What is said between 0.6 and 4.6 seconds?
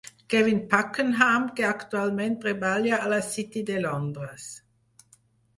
Pakenham, que actualment treballa a la City de Londres.